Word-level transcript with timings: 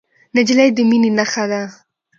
نجلۍ 0.35 0.69
د 0.73 0.77
مینې 0.89 1.09
نښه 1.17 1.45
ده. 1.51 1.61